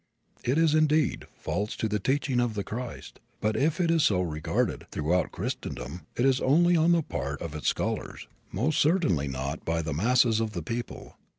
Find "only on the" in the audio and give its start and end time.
6.41-7.03